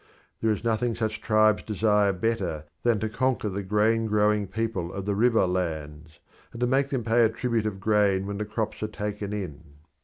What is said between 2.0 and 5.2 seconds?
better than to conquer the corn growing people of the